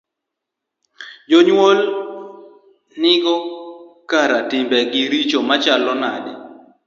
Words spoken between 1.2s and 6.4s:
jonyuol nigo kara timbegi richo machalo nade?